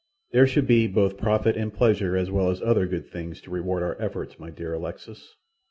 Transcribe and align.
"There 0.31 0.47
should 0.47 0.65
be 0.65 0.87
both 0.87 1.15
profit 1.19 1.55
and 1.55 1.71
pleasure 1.71 2.17
as 2.17 2.31
well 2.31 2.49
as 2.49 2.59
other 2.63 2.87
good 2.87 3.11
things 3.11 3.39
to 3.41 3.51
reward 3.51 3.83
our 3.83 4.01
efforts, 4.01 4.39
my 4.39 4.49
dear 4.49 4.73
Alexis. 4.73 5.35